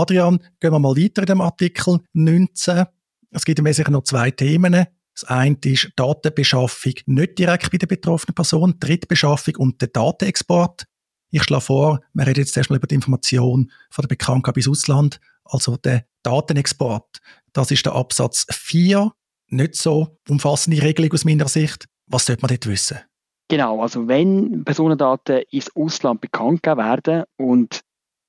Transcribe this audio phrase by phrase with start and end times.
[0.00, 2.84] Adrian, gehen wir mal weiter in dem Artikel 19.
[3.32, 4.86] Es gibt im Wesentlichen noch zwei Themen.
[5.14, 10.84] Das eine ist Datenbeschaffung nicht direkt bei der betroffenen Person, Drittbeschaffung und der Datenexport.
[11.30, 15.20] Ich schlage vor, wir reden jetzt erstmal über die Information von der Bekanntgabe ins Ausland,
[15.44, 17.18] also der Datenexport.
[17.52, 19.12] Das ist der Absatz 4.
[19.48, 21.84] Nicht so umfassende Regelung aus meiner Sicht.
[22.06, 23.00] Was sollte man dort wissen?
[23.48, 27.82] Genau, also wenn Personendaten ins Ausland bekannt werden und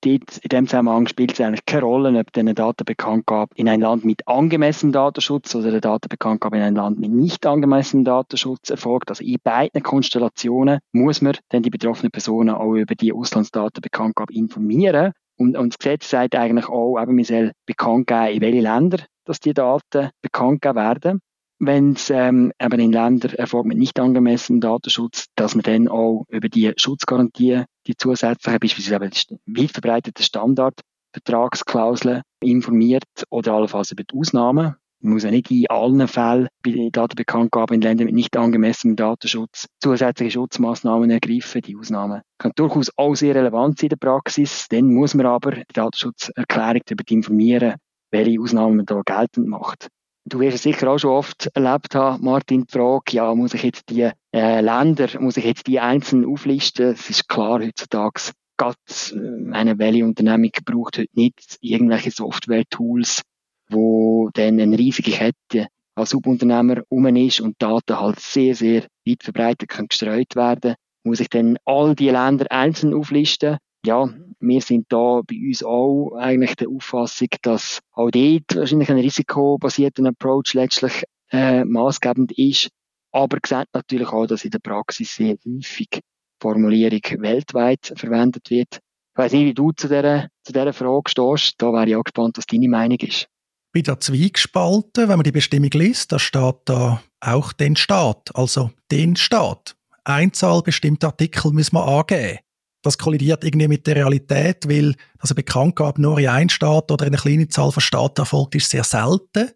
[0.05, 4.27] in dem Zusammenhang spielt es eigentlich keine Rolle, ob eine Datenbekanntgabe in ein Land mit
[4.27, 9.09] angemessenem Datenschutz oder eine Datenbekanntgabe in ein Land mit nicht angemessenem Datenschutz erfolgt.
[9.09, 15.13] Also in beiden Konstellationen muss man dann die betroffenen Personen auch über die Auslandsdatenbekanntgabe informieren.
[15.37, 18.97] Und, und das Gesetz sagt eigentlich auch, eben, man soll bekannt geben, in welche Länder
[19.25, 21.21] dass die Daten bekannt gegeben werden
[21.63, 26.25] wenn es ähm, eben in Ländern erfolgt mit nicht angemessenem Datenschutz, dass man dann auch
[26.27, 34.75] über die Schutzgarantie, die zusätzlichen, beispielsweise weit verbreitete Standardvertragsklauseln informiert oder allenfalls über die Ausnahmen.
[35.03, 39.67] Man muss ja nicht in allen Fällen bei Datenbekanntgabe in Ländern mit nicht angemessenem Datenschutz
[39.79, 41.61] zusätzliche Schutzmaßnahmen ergreifen.
[41.61, 44.65] Die Ausnahmen können durchaus auch sehr relevant sein in der Praxis.
[44.69, 47.75] Dann muss man aber die Datenschutzerklärung darüber informieren,
[48.09, 49.89] welche Ausnahmen man da geltend macht.
[50.25, 53.63] Du wirst es sicher auch schon oft erlebt haben, Martin, die Frage, ja, muss ich
[53.63, 56.91] jetzt die äh, Länder, muss ich jetzt die einzeln auflisten?
[56.91, 58.75] Es ist klar heutzutage, Gott,
[59.13, 63.23] äh, eine welche Unternehmung braucht heute nicht irgendwelche Software-Tools,
[63.69, 69.23] wo dann eine riesige Kette als Subunternehmer um ist und Daten halt sehr, sehr weit
[69.23, 70.75] verbreitet können gestreut werden.
[71.03, 73.57] Muss ich dann all die Länder einzeln auflisten?
[73.85, 78.99] Ja, wir sind da bei uns auch eigentlich der Auffassung, dass auch dort wahrscheinlich ein
[78.99, 82.69] risikobasierter Approach letztlich äh, maßgebend ist.
[83.11, 86.01] Aber gesagt natürlich auch, dass in der Praxis sehr häufig
[86.41, 88.75] Formulierung weltweit verwendet wird.
[88.75, 91.55] Ich weiss nicht, wie du zu dieser, zu dieser Frage stehst.
[91.57, 93.27] Da wäre ich auch gespannt, was deine Meinung ist.
[93.73, 98.71] Bei der Zweigspalten, wenn man die Bestimmung liest, da steht da auch den Staat, also
[98.91, 99.75] den Staat.
[100.03, 102.39] Einzahl bestimmter Artikel müssen wir angeben
[102.81, 107.13] das kollidiert irgendwie mit der Realität, weil also Bekanntgabe nur in einem Staat oder in
[107.13, 109.51] einer kleinen Zahl von Staaten erfolgt, ist sehr selten.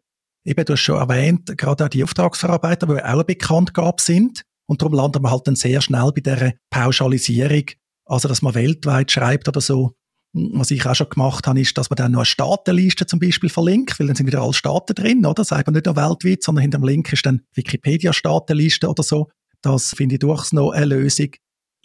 [0.46, 4.44] Eben, du hast schon erwähnt, gerade auch die Auftragsverarbeiter, die auch eine Bekanntgabe sind.
[4.68, 7.66] Und darum landen wir halt dann sehr schnell bei dieser Pauschalisierung.
[8.06, 9.96] Also, dass man weltweit schreibt oder so.
[10.34, 13.50] Was ich auch schon gemacht habe, ist, dass man dann noch eine Staatenliste zum Beispiel
[13.50, 15.44] verlinkt, weil dann sind wieder alle Staaten drin, oder?
[15.44, 19.30] Sagt man nicht nur weltweit, sondern hinter dem Link ist dann Wikipedia-Staatenliste oder so.
[19.62, 21.30] Das finde ich durchaus noch eine Lösung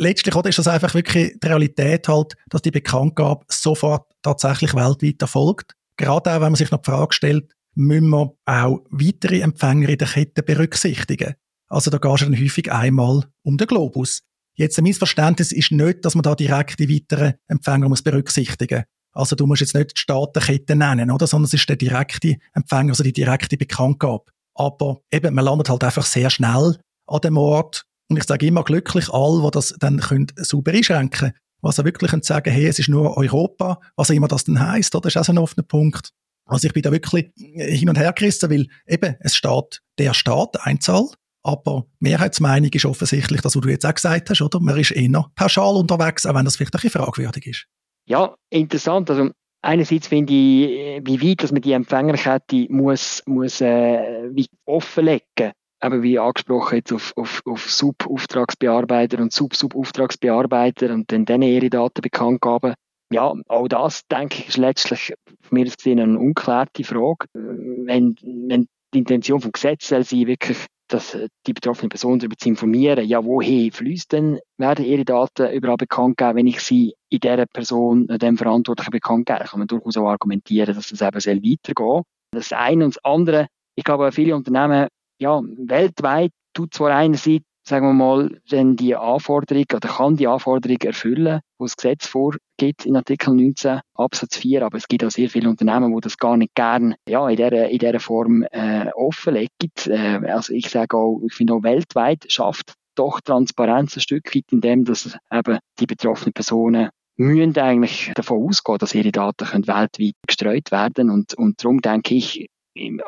[0.00, 5.20] letztlich oder ist das einfach wirklich die Realität halt, dass die Bekanntgabe sofort tatsächlich weltweit
[5.20, 5.76] erfolgt.
[5.96, 9.98] Gerade auch, wenn man sich noch die Frage stellt, müssen wir auch weitere Empfänger in
[9.98, 11.34] der Kette berücksichtigen.
[11.68, 14.22] Also da gehst du dann häufig einmal um den Globus.
[14.54, 18.84] Jetzt ein Missverständnis ist nicht, dass man da direkt die weiteren Empfänger muss berücksichtigen.
[19.12, 21.26] Also du musst jetzt nicht die Staatenkette nennen, oder?
[21.26, 24.24] Sondern es ist der direkte Empfänger, also die direkte Bekanntgabe.
[24.54, 28.64] Aber eben, man landet halt einfach sehr schnell an dem Ort, und ich sage immer
[28.64, 31.32] glücklich all, die das dann können sauber einschränken
[31.62, 34.94] Was er wirklich können sagen, hey, es ist nur Europa, was immer das denn heisst,
[34.94, 35.04] oder?
[35.04, 36.10] Das ist auch so ein offener Punkt.
[36.44, 40.66] Also ich bin da wirklich hin und her gerissen, weil eben, es steht der Staat,
[40.66, 41.06] Einzahl,
[41.44, 44.58] aber Mehrheitsmeinung ist offensichtlich das, was du jetzt auch gesagt hast, oder?
[44.58, 47.66] Man ist eher pauschal unterwegs, auch wenn das vielleicht ein bisschen fragwürdig ist.
[48.06, 49.08] Ja, interessant.
[49.08, 49.30] Also
[49.62, 54.32] einerseits finde ich, wie weit dass man die Empfängerkette muss, muss äh,
[54.64, 55.52] offenlegen
[55.82, 62.02] eben wie angesprochen, jetzt auf, auf, auf Sub-Auftragsbearbeiter und Sub-Sub-Auftragsbearbeiter und dann denen ihre Daten
[62.02, 62.74] bekannt gaben.
[63.12, 67.26] Ja, auch das, denke ich, ist letztlich von mir gesehen eine unklärte Frage.
[67.34, 70.58] Wenn, wenn die Intention vom Gesetz soll sein, wirklich,
[70.88, 75.76] dass die betroffene Person darüber zu informieren, ja, woher fließt denn, werden ihre Daten überall
[75.76, 79.96] bekannt geben, wenn ich sie in dieser Person, dem Verantwortlichen bekannt gebe, kann man durchaus
[79.96, 82.02] auch argumentieren, dass das eben weitergehen soll.
[82.32, 84.88] Das eine und das andere, ich glaube, viele Unternehmen
[85.20, 90.78] ja, weltweit tut zwar einerseits, sagen wir mal, denn die Anforderung oder kann die Anforderung
[90.78, 95.28] erfüllen, wo das Gesetz vorgibt in Artikel 19 Absatz 4, aber es gibt auch sehr
[95.28, 99.70] viele Unternehmen, die das gar nicht gern ja, in dieser, in dieser Form äh, offenlegen.
[99.86, 104.44] Äh, also ich sage auch, ich finde auch weltweit schafft doch Transparenz ein Stück weit,
[104.50, 110.14] indem dass eben die betroffenen Personen müssen eigentlich davon ausgehen, dass ihre Daten können weltweit
[110.26, 112.46] gestreut werden und, und darum denke ich,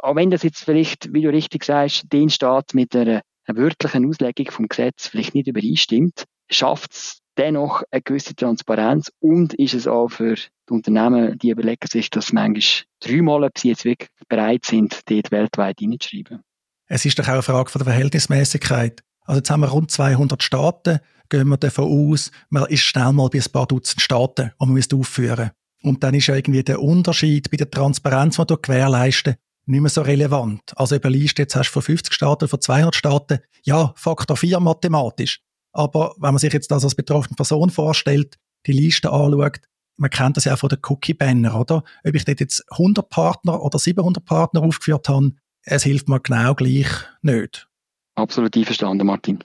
[0.03, 4.09] auch wenn das jetzt vielleicht, wie du richtig sagst, den Staat mit einer, einer wörtlichen
[4.09, 9.87] Auslegung vom Gesetz vielleicht nicht übereinstimmt, schafft es dennoch eine gewisse Transparenz und ist es
[9.87, 14.65] auch für die Unternehmen, die überlegen sich das manchmal dreimal, ob sie jetzt wirklich bereit
[14.65, 16.43] sind, dort weltweit hineinzuschreiben.
[16.89, 19.03] Es ist doch auch eine Frage von der Verhältnismäßigkeit.
[19.25, 20.99] Also jetzt haben wir rund 200 Staaten,
[21.31, 24.75] gehen wir davon aus, man ist schnell mal bei ein paar Dutzend Staaten, und man
[24.75, 25.53] müsste aufführen.
[25.83, 29.37] Und dann ist ja irgendwie der Unterschied bei der Transparenz, die du gewährleisten,
[29.67, 30.73] nicht mehr so relevant.
[30.77, 34.61] Also über Liste, jetzt hast du von 50 Staaten, von 200 Staaten, ja, Faktor 4
[34.61, 35.41] mathematisch.
[35.73, 39.61] Aber wenn man sich jetzt das als betroffene Person vorstellt, die Liste anschaut,
[39.97, 41.85] man kennt das ja auch von den Cookie-Banner, oder?
[42.05, 45.33] Ob ich dort jetzt 100 Partner oder 700 Partner aufgeführt habe,
[45.65, 46.89] es hilft mir genau gleich
[47.23, 47.69] nicht.
[48.15, 49.45] Absolut einverstanden, Martin.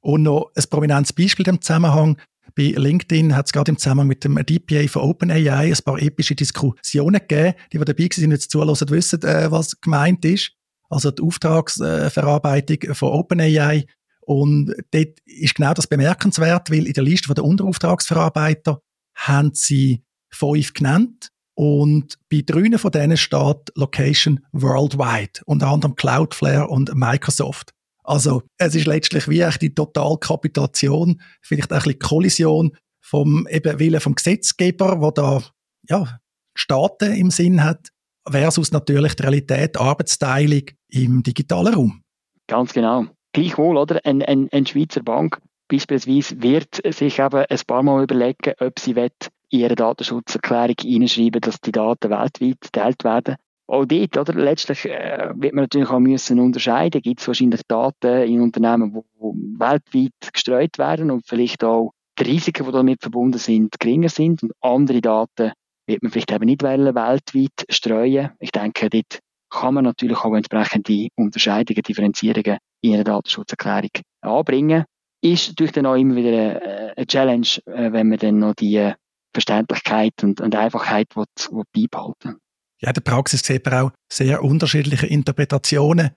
[0.00, 2.18] Und noch ein prominentes Beispiel im Zusammenhang.
[2.54, 6.34] Bei LinkedIn hat es gerade im Zusammenhang mit dem DPA von OpenAI ein paar epische
[6.34, 7.54] Diskussionen gegeben.
[7.72, 10.52] Die, die dabei sind, jetzt zuhören, wissen, äh, was gemeint ist.
[10.90, 13.86] Also die Auftragsverarbeitung von OpenAI.
[14.20, 18.82] Und dort ist genau das bemerkenswert, weil in der Liste der Unterauftragsverarbeiter
[19.14, 21.30] haben sie fünf genannt.
[21.54, 27.72] Und bei drei von denen steht Location Worldwide, unter anderem Cloudflare und Microsoft.
[28.08, 34.14] Also es ist letztlich wie die Totalkapitulation, vielleicht ein bisschen Kollision vom eben Willen vom
[34.14, 35.42] Gesetzgeber, wo da
[35.90, 36.18] ja
[36.56, 37.90] Staaten im Sinn hat,
[38.26, 42.02] versus natürlich die Realität Arbeitsteilung im digitalen Raum.
[42.46, 43.04] Ganz genau.
[43.34, 44.00] Gleichwohl, oder?
[44.04, 45.38] Eine ein, ein Schweizer Bank
[45.68, 49.10] beispielsweise wird sich eben ein paar Mal überlegen, ob sie in
[49.50, 53.36] ihre Datenschutzerklärung hineinschreiben, dass die Daten weltweit geteilt werden
[53.68, 54.32] auch dort, oder?
[54.34, 57.02] Letztlich äh, wird man natürlich auch müssen unterscheiden.
[57.02, 62.66] Gibt es wahrscheinlich Daten in Unternehmen, die weltweit gestreut werden und vielleicht auch die Risiken,
[62.66, 65.52] die damit verbunden sind, geringer sind und andere Daten
[65.86, 68.30] wird man vielleicht eben nicht wollen, weltweit streuen.
[68.40, 69.20] Ich denke, dort
[69.50, 73.90] kann man natürlich auch entsprechende Unterscheidungen, Differenzierungen in einer Datenschutzerklärung
[74.22, 74.84] anbringen.
[75.22, 78.92] Ist natürlich dann auch immer wieder eine, eine Challenge, äh, wenn man dann noch die
[79.32, 82.38] Verständlichkeit und, und Einfachheit will, will beibehalten
[82.80, 86.10] ja, in der Praxis sieht man auch sehr unterschiedliche Interpretationen.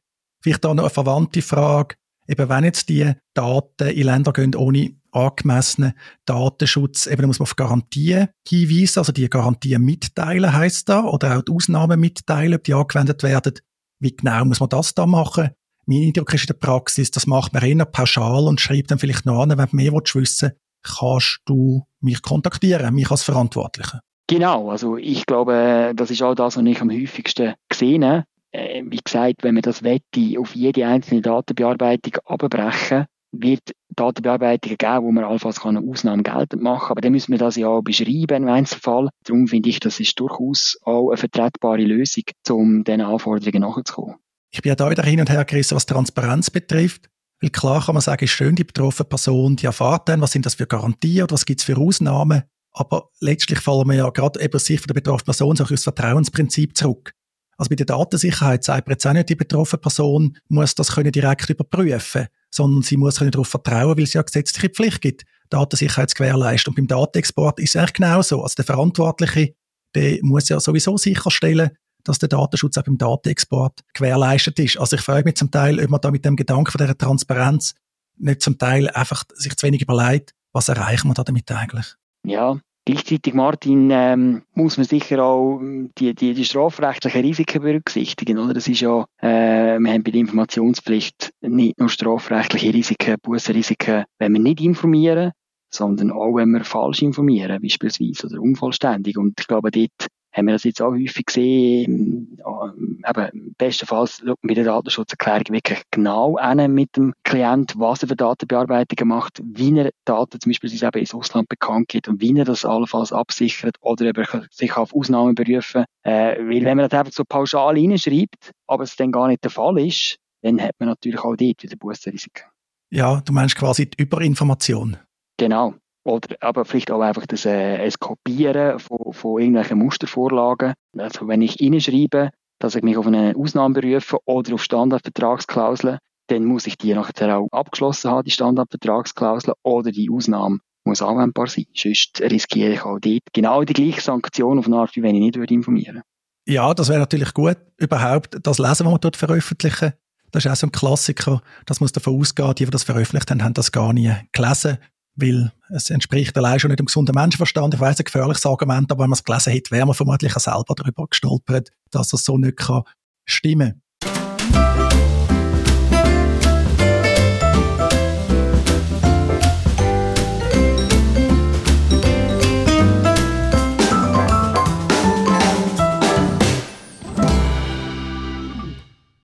[0.43, 1.95] Vielleicht auch noch eine verwandte Frage.
[2.27, 5.93] Eben, wenn jetzt die Daten in Länder gehen ohne angemessenen
[6.25, 11.41] Datenschutz, eben muss man auf Garantien hinweisen, also die Garantien mitteilen heißt da, oder auch
[11.41, 13.55] die Ausnahmen mitteilen, ob die angewendet werden.
[13.99, 15.49] Wie genau muss man das da machen?
[15.85, 19.25] Mein Eindruck ist in der Praxis, das macht man eher pauschal und schreibt dann vielleicht
[19.25, 20.51] noch an, wenn du mehr wissen
[20.83, 23.99] kannst du mich kontaktieren, mich als Verantwortlichen.
[24.31, 28.23] Genau, also ich glaube, das ist auch das, was ich am häufigsten gesehen habe.
[28.53, 35.03] Äh, wie gesagt, wenn man das wette, auf jede einzelne Datenbearbeitung abbrechen, wird Datenbearbeitungen geben,
[35.03, 36.91] wo man allenfalls eine Ausnahme geltend machen kann.
[36.91, 39.09] Aber dann müssen wir das ja auch beschreiben im Einzelfall.
[39.25, 44.15] Darum finde ich, das ist durchaus auch eine vertretbare Lösung, um diesen Anforderungen nachzukommen.
[44.53, 47.09] Ich bin ja da wieder hin und her gerissen, was Transparenz betrifft.
[47.41, 50.45] Weil klar kann man sagen, ist schön, die betroffene Person, die erfahrt dann, was sind
[50.45, 52.43] das für Garantien oder was gibt es für Ausnahmen.
[52.73, 56.77] Aber letztlich fallen wir ja gerade eben sich von der betroffenen Person so das Vertrauensprinzip
[56.77, 57.13] zurück.
[57.57, 61.11] Also bei der Datensicherheit sagt man jetzt auch nicht, die betroffene Person muss das können
[61.11, 66.15] direkt überprüfen, sondern sie muss darauf vertrauen, weil es ja gesetzliche Pflicht gibt, Datensicherheit zu
[66.15, 66.71] gewährleisten.
[66.71, 68.41] Und beim Datenexport ist es eigentlich genauso.
[68.41, 69.53] Also der Verantwortliche,
[69.93, 71.71] der muss ja sowieso sicherstellen,
[72.03, 74.79] dass der Datenschutz auch beim Datenexport gewährleistet ist.
[74.79, 77.75] Also ich frage mich zum Teil, ob man da mit dem Gedanken von dieser Transparenz
[78.17, 81.95] nicht zum Teil einfach sich zu wenig überlegt, was erreichen wir da damit eigentlich?
[82.23, 88.39] Ja, Gleichzeitig, Martin, ähm, muss man sicher auch ähm, die, die, die strafrechtlichen Risiken berücksichtigen.
[88.39, 88.55] Oder?
[88.55, 94.33] Das ist ja, äh, wir haben bei der Informationspflicht nicht nur strafrechtliche Risiken, Bussenrisiken, wenn
[94.33, 95.31] wir nicht informieren,
[95.69, 99.15] sondern auch, wenn wir falsch informieren, beispielsweise, oder unvollständig.
[99.15, 102.37] Und ich glaube, dort haben wir das jetzt auch häufig gesehen.
[102.45, 108.01] Ähm, eben, bestenfalls schaut man bei der Datenschutzerklärung wirklich genau an mit dem Klient, was
[108.03, 112.21] er für Datenbearbeitungen macht, wie er Daten zum Beispiel eben ins Ausland bekannt gibt und
[112.21, 116.77] wie er das allenfalls absichert oder ob er sich auf Ausnahmen berufen äh, Weil wenn
[116.77, 120.61] man das einfach so pauschal reinschreibt, aber es dann gar nicht der Fall ist, dann
[120.61, 122.45] hat man natürlich auch dort wieder Bussenrisiken.
[122.89, 124.97] Ja, du meinst quasi die Überinformation.
[125.37, 125.75] Genau.
[126.03, 130.73] Oder aber vielleicht auch einfach das, äh, ein Kopieren von, von irgendwelchen Mustervorlagen.
[130.97, 136.45] Also wenn ich reinschreibe, dass ich mich auf eine Ausnahme berufe oder auf Standardvertragsklauseln, dann
[136.45, 141.65] muss ich die nachher auch abgeschlossen haben, die Standardvertragsklauseln, oder die Ausnahme muss anwendbar sein.
[141.75, 145.21] Sonst riskiere ich auch dort genau die gleiche Sanktion auf eine Art, wie wenn ich
[145.21, 146.01] nicht würde informieren
[146.47, 149.93] Ja, das wäre natürlich gut, überhaupt das Lesen, was man dort veröffentlichen.
[150.31, 151.41] Das ist auch so ein Klassiker.
[151.65, 154.77] Das muss davon ausgehen, die, die das veröffentlicht haben, haben das gar nie gelesen
[155.15, 157.73] weil es entspricht allein schon nicht dem gesunden Menschenverstand.
[157.73, 160.39] Ich weiß ein gefährliches Argument, aber wenn man es gelesen hätte, wäre man vermutlich auch
[160.39, 162.83] selber darüber gestolpert, dass das so nicht kann
[163.25, 164.90] stimmen kann.